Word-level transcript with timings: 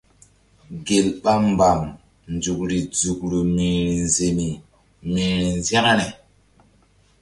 Gel 0.85 1.07
ɓa 1.23 1.33
mbam 1.49 1.79
nzukri 2.33 2.77
nzukru 2.91 3.39
mi̧hri 3.55 3.95
nzemi 4.03 4.49
mi̧hri 5.11 5.49
nzȩkre. 5.57 6.07